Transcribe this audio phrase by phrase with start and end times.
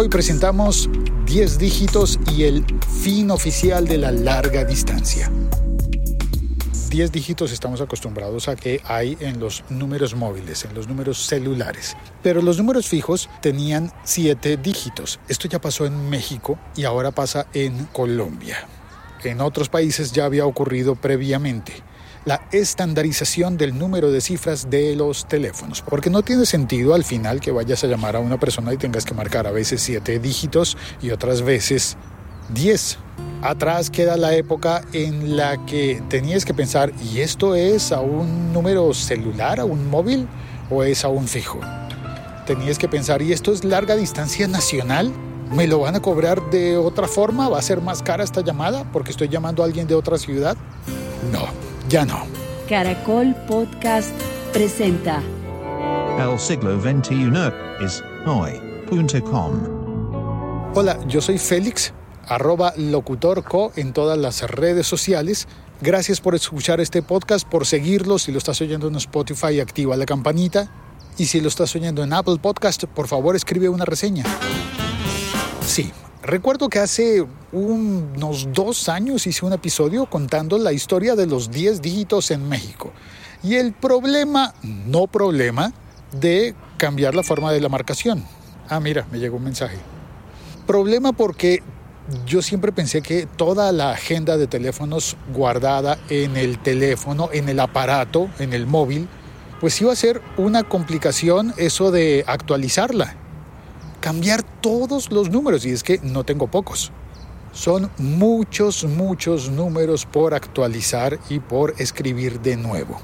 [0.00, 0.88] Hoy presentamos
[1.26, 2.64] 10 dígitos y el
[3.02, 5.28] fin oficial de la larga distancia.
[6.90, 11.96] 10 dígitos estamos acostumbrados a que hay en los números móviles, en los números celulares.
[12.22, 15.18] Pero los números fijos tenían 7 dígitos.
[15.26, 18.68] Esto ya pasó en México y ahora pasa en Colombia.
[19.24, 21.72] En otros países ya había ocurrido previamente
[22.28, 27.40] la estandarización del número de cifras de los teléfonos, porque no tiene sentido al final
[27.40, 30.76] que vayas a llamar a una persona y tengas que marcar a veces 7 dígitos
[31.00, 31.96] y otras veces
[32.50, 32.98] 10.
[33.40, 38.52] Atrás queda la época en la que tenías que pensar, ¿y esto es a un
[38.52, 40.28] número celular, a un móvil
[40.68, 41.60] o es a un fijo?
[42.46, 45.14] Tenías que pensar, ¿y esto es larga distancia nacional?
[45.50, 47.48] ¿Me lo van a cobrar de otra forma?
[47.48, 50.58] ¿Va a ser más cara esta llamada porque estoy llamando a alguien de otra ciudad?
[51.32, 51.46] No,
[51.88, 52.26] ya no.
[52.68, 54.14] Caracol Podcast
[54.52, 55.22] presenta
[56.18, 57.30] El siglo XXI
[57.84, 59.78] es hoy.com.
[60.74, 61.94] Hola, yo soy Félix
[62.26, 65.48] arroba locutorco en todas las redes sociales.
[65.80, 68.18] Gracias por escuchar este podcast, por seguirlo.
[68.18, 70.70] Si lo estás oyendo en Spotify, activa la campanita.
[71.16, 74.24] Y si lo estás oyendo en Apple Podcast, por favor escribe una reseña.
[75.64, 75.90] Sí,
[76.22, 81.82] recuerdo que hace unos dos años hice un episodio contando la historia de los 10
[81.82, 82.92] dígitos en México.
[83.42, 85.72] Y el problema, no problema,
[86.12, 88.24] de cambiar la forma de la marcación.
[88.68, 89.78] Ah, mira, me llegó un mensaje.
[90.66, 91.62] Problema porque
[92.26, 97.60] yo siempre pensé que toda la agenda de teléfonos guardada en el teléfono, en el
[97.60, 99.08] aparato, en el móvil,
[99.60, 103.16] pues iba a ser una complicación eso de actualizarla.
[104.08, 106.92] Cambiar todos los números, y es que no tengo pocos.
[107.52, 112.98] Son muchos, muchos números por actualizar y por escribir de nuevo.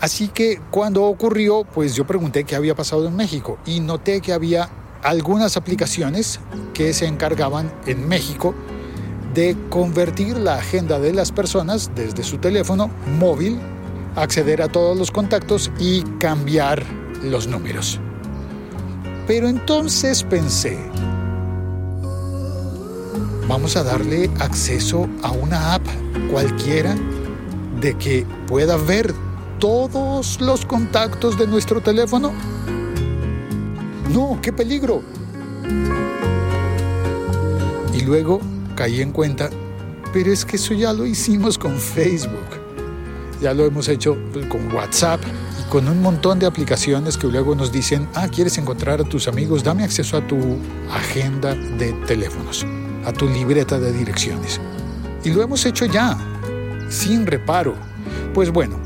[0.00, 4.32] Así que cuando ocurrió, pues yo pregunté qué había pasado en México y noté que
[4.32, 4.70] había
[5.02, 6.38] algunas aplicaciones
[6.72, 8.54] que se encargaban en México
[9.34, 13.58] de convertir la agenda de las personas desde su teléfono móvil,
[14.14, 16.84] acceder a todos los contactos y cambiar
[17.24, 17.98] los números.
[19.26, 20.78] Pero entonces pensé,
[23.48, 25.82] vamos a darle acceso a una app
[26.30, 26.94] cualquiera
[27.80, 29.12] de que pueda ver
[29.58, 32.32] todos los contactos de nuestro teléfono
[34.16, 35.02] no, qué peligro.
[37.92, 38.40] Y luego
[38.74, 39.50] caí en cuenta,
[40.12, 42.46] pero es que eso ya lo hicimos con Facebook.
[43.42, 44.16] Ya lo hemos hecho
[44.48, 45.20] con WhatsApp
[45.70, 49.64] con un montón de aplicaciones que luego nos dicen, ah, quieres encontrar a tus amigos,
[49.64, 50.58] dame acceso a tu
[50.92, 52.64] agenda de teléfonos,
[53.04, 54.60] a tu libreta de direcciones.
[55.24, 56.16] Y lo hemos hecho ya,
[56.88, 57.74] sin reparo.
[58.32, 58.78] Pues bueno,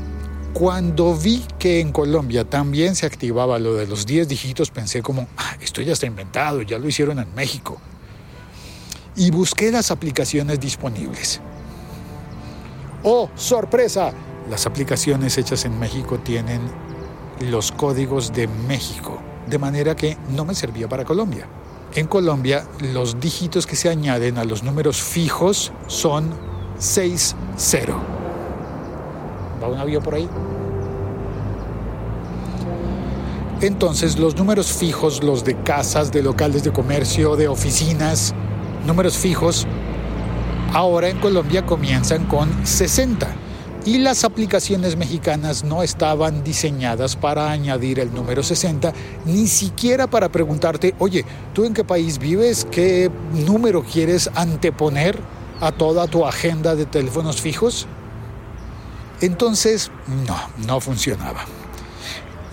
[0.53, 5.27] cuando vi que en Colombia también se activaba lo de los 10 dígitos, pensé como,
[5.37, 7.79] ah, esto ya está inventado, ya lo hicieron en México.
[9.15, 11.41] Y busqué las aplicaciones disponibles.
[13.03, 14.13] ¡Oh, sorpresa!
[14.51, 16.59] Las aplicaciones hechas en México tienen
[17.39, 19.17] los códigos de México,
[19.47, 21.47] de manera que no me servía para Colombia.
[21.95, 26.31] En Colombia, los dígitos que se añaden a los números fijos son
[26.77, 27.35] 6-0.
[29.63, 30.27] ¿Va un avión por ahí?
[33.61, 38.33] Entonces los números fijos, los de casas, de locales de comercio, de oficinas,
[38.85, 39.65] números fijos,
[40.73, 43.33] ahora en Colombia comienzan con 60.
[43.83, 48.93] Y las aplicaciones mexicanas no estaban diseñadas para añadir el número 60,
[49.25, 52.67] ni siquiera para preguntarte, oye, ¿tú en qué país vives?
[52.69, 55.17] ¿Qué número quieres anteponer
[55.61, 57.87] a toda tu agenda de teléfonos fijos?
[59.19, 59.89] Entonces,
[60.27, 60.37] no,
[60.67, 61.45] no funcionaba.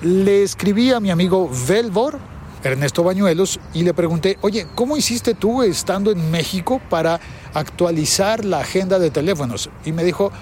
[0.01, 2.19] Le escribí a mi amigo Velvor,
[2.65, 7.21] Ernesto Bañuelos, y le pregunté, oye, ¿cómo hiciste tú estando en México para
[7.53, 9.69] actualizar la agenda de teléfonos?
[9.85, 10.33] Y me dijo,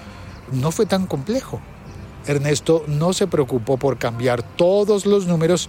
[0.52, 1.60] no fue tan complejo.
[2.26, 5.68] Ernesto no se preocupó por cambiar todos los números,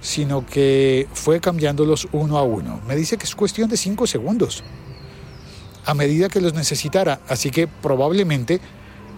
[0.00, 2.80] sino que fue cambiándolos uno a uno.
[2.86, 4.62] Me dice que es cuestión de cinco segundos,
[5.84, 8.60] a medida que los necesitara, así que probablemente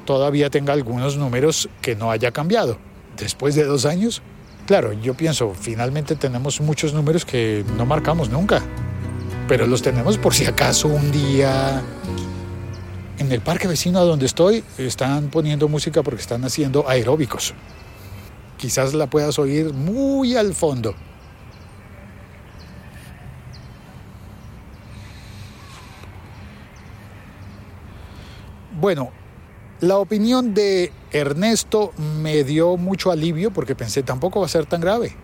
[0.05, 2.79] todavía tenga algunos números que no haya cambiado.
[3.17, 4.23] Después de dos años,
[4.67, 8.63] claro, yo pienso, finalmente tenemos muchos números que no marcamos nunca,
[9.47, 11.83] pero los tenemos por si acaso un día
[13.21, 17.53] en el parque vecino a donde estoy están poniendo música porque están haciendo aeróbicos.
[18.57, 20.95] Quizás la puedas oír muy al fondo.
[28.81, 29.11] Bueno,
[29.81, 34.81] la opinión de Ernesto me dio mucho alivio porque pensé, tampoco va a ser tan
[34.81, 35.15] grave.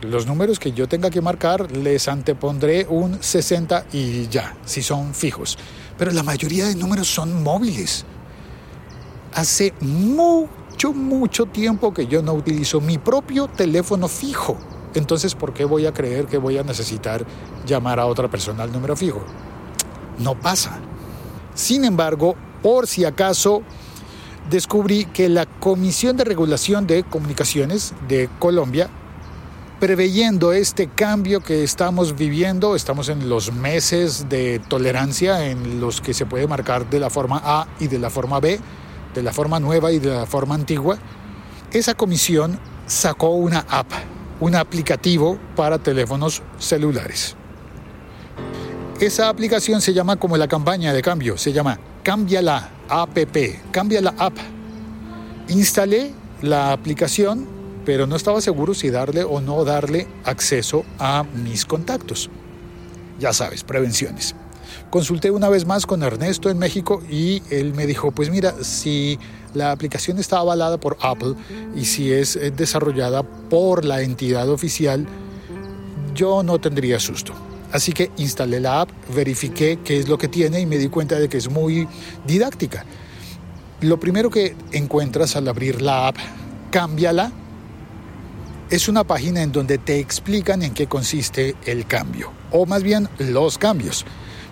[0.00, 5.14] Los números que yo tenga que marcar les antepondré un 60 y ya, si son
[5.14, 5.56] fijos.
[6.00, 8.06] Pero la mayoría de números son móviles.
[9.34, 14.56] Hace mucho, mucho tiempo que yo no utilizo mi propio teléfono fijo.
[14.94, 17.26] Entonces, ¿por qué voy a creer que voy a necesitar
[17.66, 19.22] llamar a otra persona al número fijo?
[20.18, 20.78] No pasa.
[21.54, 23.60] Sin embargo, por si acaso,
[24.48, 28.88] descubrí que la Comisión de Regulación de Comunicaciones de Colombia,
[29.80, 36.12] preveyendo este cambio que estamos viviendo, estamos en los meses de tolerancia en los que
[36.12, 38.60] se puede marcar de la forma A y de la forma B,
[39.14, 40.98] de la forma nueva y de la forma antigua,
[41.72, 43.90] esa comisión sacó una app,
[44.40, 47.34] un aplicativo para teléfonos celulares.
[49.00, 53.16] Esa aplicación se llama como la campaña de cambio, se llama Cambia la app,
[53.70, 54.36] cambia la app.
[55.48, 56.12] Instalé
[56.42, 62.30] la aplicación, pero no estaba seguro si darle o no darle acceso a mis contactos.
[63.18, 64.34] Ya sabes, prevenciones.
[64.90, 69.18] Consulté una vez más con Ernesto en México y él me dijo, pues mira, si
[69.54, 71.34] la aplicación está avalada por Apple
[71.74, 75.06] y si es eh, desarrollada por la entidad oficial,
[76.14, 77.32] yo no tendría susto.
[77.72, 81.18] Así que instalé la app, verifiqué qué es lo que tiene y me di cuenta
[81.18, 81.86] de que es muy
[82.26, 82.84] didáctica.
[83.80, 86.16] Lo primero que encuentras al abrir la app,
[86.70, 87.32] cámbiala,
[88.70, 93.08] es una página en donde te explican en qué consiste el cambio, o más bien
[93.18, 94.04] los cambios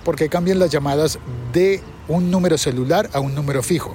[0.08, 1.18] porque cambian las llamadas
[1.52, 3.94] de un número celular a un número fijo.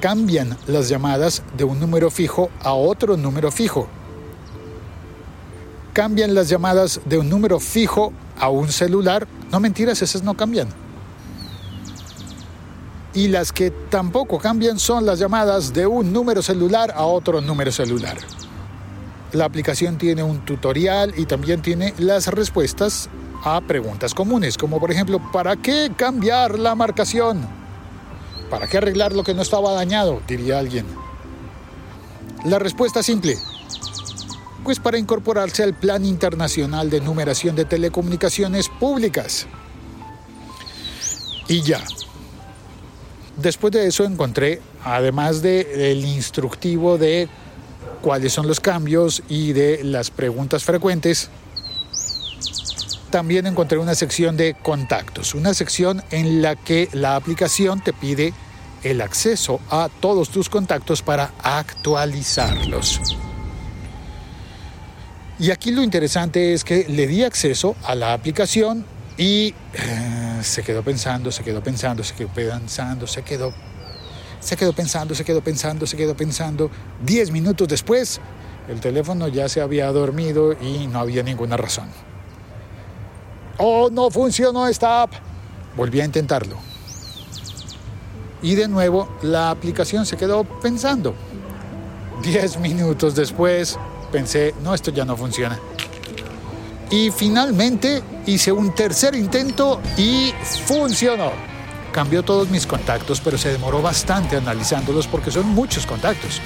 [0.00, 3.86] Cambian las llamadas de un número fijo a otro número fijo.
[5.92, 9.28] Cambian las llamadas de un número fijo a un celular.
[9.52, 10.66] No mentiras, esas no cambian.
[13.14, 17.70] Y las que tampoco cambian son las llamadas de un número celular a otro número
[17.70, 18.18] celular.
[19.32, 23.08] La aplicación tiene un tutorial y también tiene las respuestas
[23.44, 27.46] a preguntas comunes, como por ejemplo, ¿para qué cambiar la marcación?
[28.50, 30.20] ¿Para qué arreglar lo que no estaba dañado?
[30.26, 30.84] diría alguien.
[32.44, 33.38] La respuesta simple,
[34.64, 39.46] pues para incorporarse al Plan Internacional de Numeración de Telecomunicaciones Públicas.
[41.48, 41.82] Y ya.
[43.36, 47.28] Después de eso encontré, además del instructivo de
[48.02, 51.30] cuáles son los cambios y de las preguntas frecuentes,
[53.10, 58.32] también encontré una sección de contactos, una sección en la que la aplicación te pide
[58.82, 63.00] el acceso a todos tus contactos para actualizarlos.
[65.38, 68.84] Y aquí lo interesante es que le di acceso a la aplicación
[69.16, 73.52] y eh, se quedó pensando, se quedó pensando, se quedó pensando, se quedó,
[74.40, 76.70] se quedó pensando, se quedó pensando, se quedó pensando.
[77.04, 78.20] Diez minutos después,
[78.68, 81.88] el teléfono ya se había dormido y no había ninguna razón.
[83.58, 85.12] Oh, no funcionó esta app.
[85.76, 86.56] Volví a intentarlo.
[88.42, 91.14] Y de nuevo la aplicación se quedó pensando.
[92.22, 93.78] Diez minutos después
[94.10, 95.58] pensé, no, esto ya no funciona.
[96.90, 100.32] Y finalmente hice un tercer intento y
[100.66, 101.49] funcionó.
[101.92, 106.40] Cambió todos mis contactos, pero se demoró bastante analizándolos porque son muchos contactos.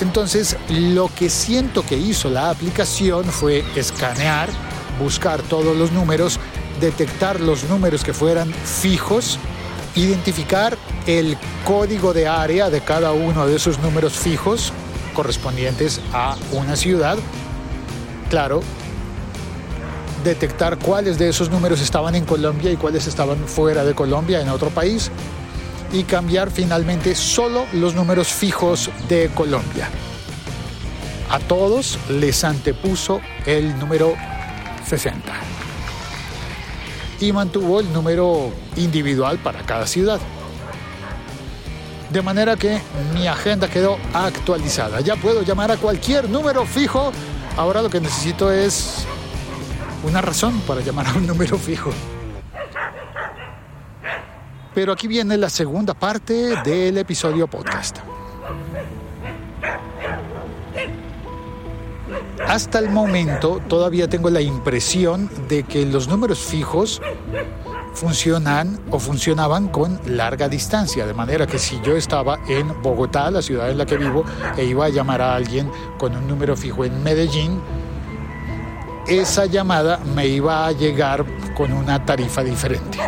[0.00, 4.48] Entonces, lo que siento que hizo la aplicación fue escanear
[4.98, 6.38] buscar todos los números,
[6.80, 9.38] detectar los números que fueran fijos,
[9.94, 10.76] identificar
[11.06, 14.72] el código de área de cada uno de esos números fijos
[15.14, 17.16] correspondientes a una ciudad.
[18.30, 18.62] Claro,
[20.24, 24.48] detectar cuáles de esos números estaban en Colombia y cuáles estaban fuera de Colombia, en
[24.48, 25.10] otro país,
[25.92, 29.88] y cambiar finalmente solo los números fijos de Colombia.
[31.30, 34.14] A todos les antepuso el número
[34.86, 35.20] 60.
[37.20, 40.20] Y mantuvo el número individual para cada ciudad.
[42.10, 42.80] De manera que
[43.12, 45.00] mi agenda quedó actualizada.
[45.00, 47.12] Ya puedo llamar a cualquier número fijo.
[47.56, 49.06] Ahora lo que necesito es
[50.06, 51.90] una razón para llamar a un número fijo.
[54.74, 57.98] Pero aquí viene la segunda parte del episodio podcast.
[62.54, 67.02] hasta el momento todavía tengo la impresión de que los números fijos
[67.94, 73.42] funcionan o funcionaban con larga distancia, de manera que si yo estaba en Bogotá, la
[73.42, 74.24] ciudad en la que vivo,
[74.56, 77.60] e iba a llamar a alguien con un número fijo en Medellín,
[79.06, 81.24] esa llamada me iba a llegar
[81.56, 82.98] con una tarifa diferente.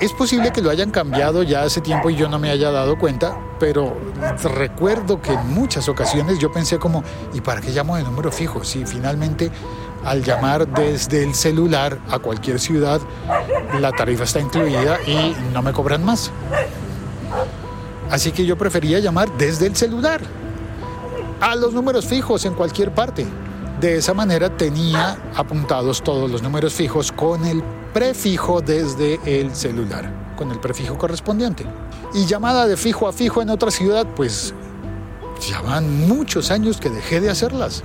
[0.00, 2.98] Es posible que lo hayan cambiado ya hace tiempo y yo no me haya dado
[2.98, 3.96] cuenta, pero
[4.42, 8.64] recuerdo que en muchas ocasiones yo pensé como, ¿y para qué llamo de número fijo?
[8.64, 9.50] Si finalmente
[10.04, 13.00] al llamar desde el celular a cualquier ciudad,
[13.78, 16.30] la tarifa está incluida y no me cobran más.
[18.10, 20.20] Así que yo prefería llamar desde el celular
[21.40, 23.26] a los números fijos en cualquier parte.
[23.80, 27.62] De esa manera tenía apuntados todos los números fijos con el
[27.94, 31.64] prefijo desde el celular, con el prefijo correspondiente.
[32.12, 34.52] Y llamada de fijo a fijo en otra ciudad, pues
[35.48, 37.82] ya van muchos años que dejé de hacerlas.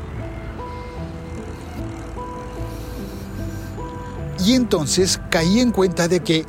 [4.44, 6.46] Y entonces caí en cuenta de que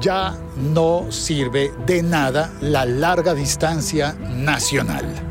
[0.00, 5.27] ya no sirve de nada la larga distancia nacional.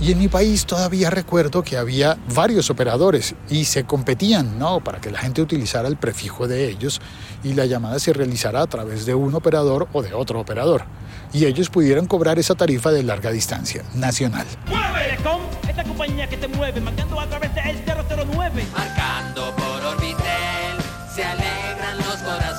[0.00, 4.78] Y en mi país todavía recuerdo que había varios operadores y se competían, ¿no?
[4.82, 7.00] Para que la gente utilizara el prefijo de ellos
[7.42, 10.84] y la llamada se realizara a través de un operador o de otro operador.
[11.32, 14.46] Y ellos pudieran cobrar esa tarifa de larga distancia nacional.
[15.08, 17.76] Telecom, esta compañía que te mueve, marcando a través del
[18.36, 18.66] 009.
[18.76, 20.76] Marcando por Orbitel,
[21.14, 22.57] se alegran los corazones.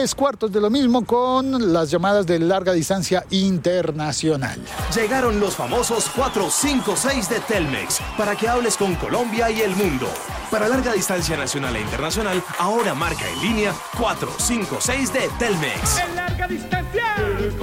[0.00, 4.58] Tres cuartos de lo mismo con las llamadas de larga distancia internacional.
[4.94, 10.08] Llegaron los famosos 456 de Telmex para que hables con Colombia y el mundo.
[10.50, 15.98] Para larga distancia nacional e internacional, ahora marca en línea 456 de Telmex.
[15.98, 17.04] En larga distancia,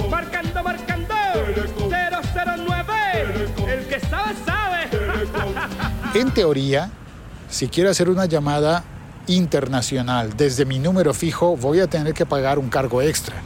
[0.08, 1.14] marcando, marcando.
[1.90, 3.48] 009.
[3.66, 4.90] El que sabe, sabe.
[6.14, 6.88] En teoría,
[7.50, 8.84] si quiero hacer una llamada
[9.28, 13.36] internacional desde mi número fijo, voy a tener que pagar un cargo extra.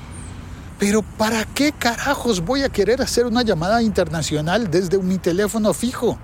[0.78, 6.18] Pero ¿para qué carajos voy a querer hacer una llamada internacional desde mi teléfono fijo?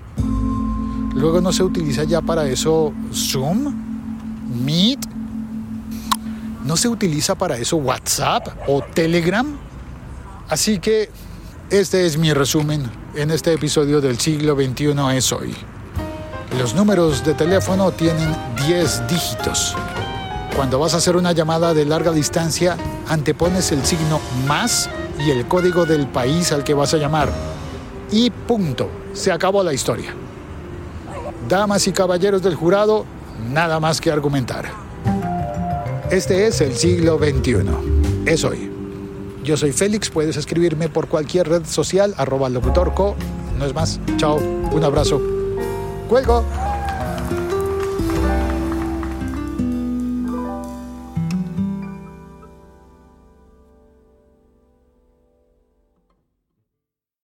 [1.13, 3.73] Luego no se utiliza ya para eso Zoom,
[4.63, 4.99] Meet,
[6.65, 9.57] no se utiliza para eso WhatsApp o Telegram.
[10.49, 11.09] Así que
[11.69, 12.83] este es mi resumen
[13.15, 15.55] en este episodio del siglo XXI es hoy.
[16.57, 18.35] Los números de teléfono tienen
[18.67, 19.75] 10 dígitos.
[20.55, 22.75] Cuando vas a hacer una llamada de larga distancia,
[23.07, 24.89] antepones el signo más
[25.19, 27.29] y el código del país al que vas a llamar.
[28.11, 28.89] Y punto.
[29.13, 30.13] Se acabó la historia.
[31.47, 33.05] Damas y caballeros del jurado,
[33.51, 34.65] nada más que argumentar.
[36.11, 38.25] Este es el siglo XXI.
[38.25, 38.71] Es hoy.
[39.43, 43.15] Yo soy Félix, puedes escribirme por cualquier red social, arroba locutorco.
[43.57, 43.99] No es más.
[44.17, 45.38] Chao, un abrazo.
[46.09, 46.68] ¡Cuelgo!